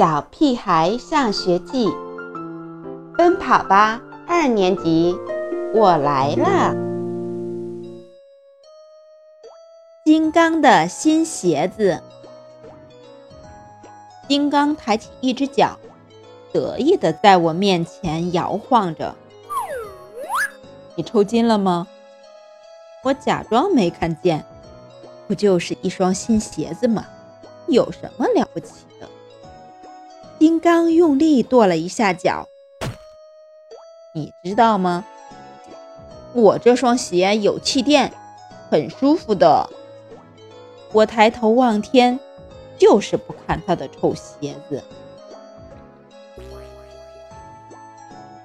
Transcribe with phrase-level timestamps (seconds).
[0.00, 1.86] 小屁孩上学记》，
[3.18, 5.14] 奔跑吧二年级，
[5.74, 6.74] 我来了！
[10.02, 12.02] 金刚的新鞋子。
[14.26, 15.78] 金刚抬起一只脚，
[16.50, 19.14] 得意地在我面前摇晃着。
[20.94, 21.86] 你抽筋了吗？
[23.04, 24.42] 我假装没看见，
[25.28, 27.04] 不就是一双新鞋子吗？
[27.68, 29.06] 有什么了不起的？
[30.40, 32.48] 金刚用力跺了一下脚。
[34.14, 35.04] 你知道吗？
[36.32, 38.10] 我这双鞋有气垫，
[38.70, 39.68] 很舒服的。
[40.92, 42.18] 我抬头望天，
[42.78, 44.82] 就是不看他的臭鞋子。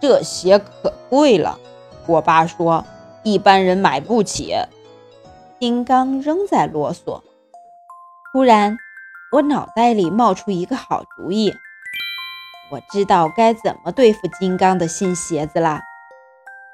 [0.00, 1.60] 这鞋可贵了，
[2.08, 2.84] 我爸说
[3.22, 4.52] 一般人买不起。
[5.60, 7.22] 金刚仍在啰嗦。
[8.32, 8.76] 突然，
[9.30, 11.54] 我脑袋里冒出一个好主意。
[12.74, 15.80] 我知道该怎么对付金刚的新鞋子啦！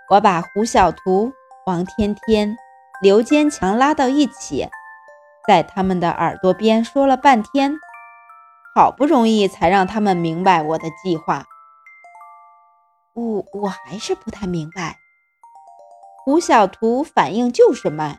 [0.08, 1.30] 我把胡小图、
[1.66, 2.56] 王天天、
[3.02, 4.66] 刘坚强拉到一起，
[5.46, 7.76] 在他们的耳朵边说了半天，
[8.74, 11.44] 好不容易才让他们明白我的计划。
[13.12, 14.96] 我我还是不太明白。
[16.24, 18.16] 胡小图反应就是慢，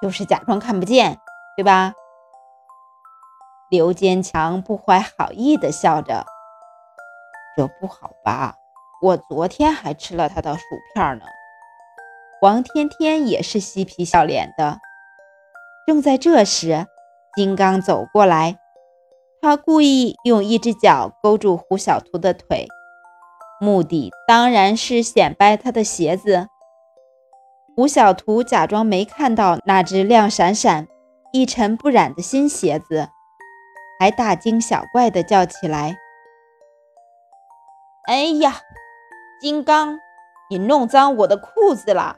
[0.00, 1.18] 就是假装看不见，
[1.54, 1.92] 对吧？
[3.68, 6.24] 刘坚强不怀好意地笑着
[7.56, 8.54] ：“这不好吧？
[9.02, 10.60] 我昨天还吃了他的薯
[10.94, 11.24] 片呢。”
[12.42, 14.78] 王天天也是嬉皮笑脸的。
[15.86, 16.86] 正在这时，
[17.34, 18.58] 金刚走过来，
[19.40, 22.68] 他故意用一只脚勾住胡小图的腿，
[23.60, 26.46] 目的当然是显摆他的鞋子。
[27.74, 30.86] 胡小图假装没看到那只亮闪闪、
[31.32, 33.08] 一尘不染的新鞋子。
[33.98, 35.96] 还大惊小怪地叫起来
[38.06, 38.60] ：“哎呀，
[39.40, 39.98] 金刚，
[40.50, 42.16] 你弄脏我的裤子了！”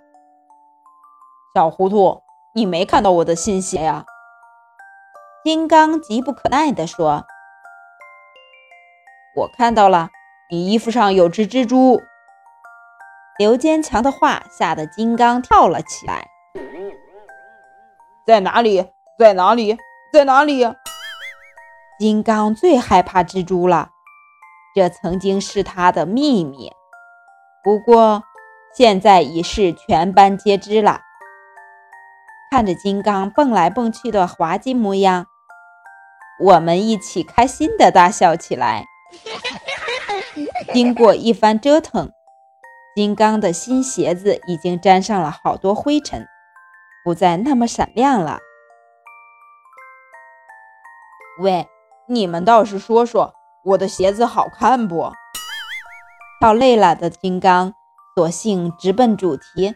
[1.54, 2.22] 小糊涂，
[2.54, 4.04] 你没看到我的新鞋呀？
[5.44, 7.24] 金刚急不可耐地说
[9.36, 10.10] ：“我看到了，
[10.50, 12.02] 你衣服上有只蜘蛛。”
[13.38, 16.26] 刘坚强的话吓得金刚跳了起来
[18.26, 18.92] ：“在哪里？
[19.16, 19.78] 在哪里？
[20.12, 20.66] 在哪里？”
[21.98, 23.90] 金刚最害怕蜘蛛了，
[24.72, 26.70] 这曾经是他的秘密。
[27.64, 28.22] 不过
[28.72, 31.00] 现在已是全班皆知了。
[32.52, 35.26] 看着金刚蹦来蹦去的滑稽模样，
[36.38, 38.84] 我们一起开心地大笑起来。
[40.72, 42.12] 经过一番折腾，
[42.94, 46.24] 金刚的新鞋子已经沾上了好多灰尘，
[47.04, 48.38] 不再那么闪亮了。
[51.40, 51.66] 喂！
[52.10, 55.12] 你们倒是说说，我的鞋子好看不？
[56.40, 57.74] 跳累了的金刚
[58.16, 59.74] 索性直奔主题。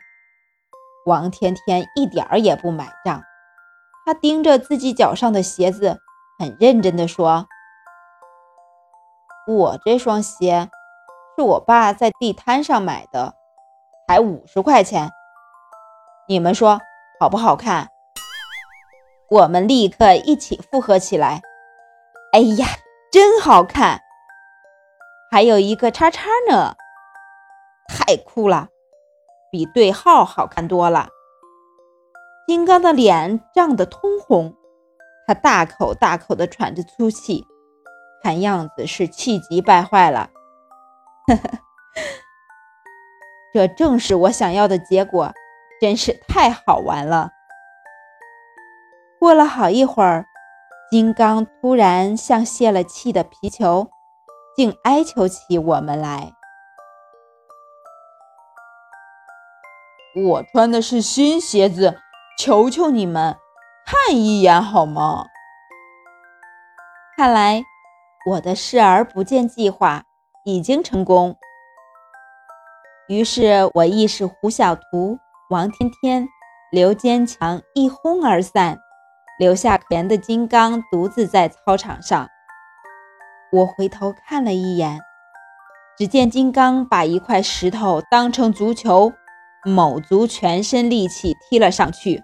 [1.05, 3.23] 王天天一点儿也不买账，
[4.07, 5.99] 他盯着自己脚上的鞋子，
[6.39, 7.47] 很认真地说
[9.47, 10.71] ：“我这双鞋
[11.37, 13.35] 是我爸在地摊上买的，
[14.09, 15.11] 才五十块钱。
[16.27, 16.81] 你们说
[17.21, 17.91] 好不好看？”
[19.29, 21.43] 我们立刻一起附和起来。
[22.33, 22.67] 哎呀，
[23.11, 24.01] 真好看！
[25.31, 26.75] 还有一个叉叉呢，
[27.87, 28.69] 太酷了，
[29.51, 31.11] 比对号好看多了。
[32.47, 34.57] 金刚的脸涨得通红，
[35.27, 37.47] 他大口大口地喘着粗气，
[38.23, 40.31] 看样子是气急败坏了。
[41.27, 41.59] 呵呵，
[43.53, 45.35] 这正是我想要的结果，
[45.83, 47.31] 真是太好玩了。
[49.21, 50.25] 过了好一会儿。
[50.93, 53.89] 金刚突然像泄了气的皮球，
[54.55, 56.35] 竟哀求起我们来。
[60.15, 61.99] 我穿的是新鞋子，
[62.39, 63.39] 求求你们
[63.87, 65.25] 看一眼好吗？
[67.17, 67.65] 看来
[68.29, 70.05] 我的视而不见计划
[70.45, 71.39] 已经成功。
[73.09, 75.19] 于是我亦是胡小图、
[75.49, 76.29] 王天天、
[76.71, 78.79] 刘坚强一哄而散。
[79.43, 82.29] 留下可怜的金刚独自在操场上。
[83.51, 85.01] 我回头看了一眼，
[85.99, 89.13] 只见金刚把一块石头当成足球，
[89.65, 92.23] 卯足全身力气踢了上去。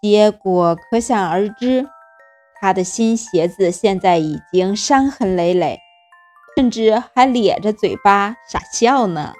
[0.00, 1.86] 结果可想而知，
[2.58, 5.78] 他的新鞋子现在已经伤痕累累，
[6.56, 9.34] 甚至还咧着嘴巴傻笑呢。